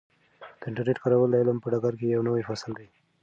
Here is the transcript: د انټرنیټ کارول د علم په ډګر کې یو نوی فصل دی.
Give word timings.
د 0.59 0.63
انټرنیټ 0.67 0.97
کارول 1.03 1.29
د 1.31 1.35
علم 1.41 1.57
په 1.61 1.67
ډګر 1.73 1.93
کې 1.99 2.13
یو 2.15 2.25
نوی 2.27 2.43
فصل 2.49 2.71
دی. 2.79 2.87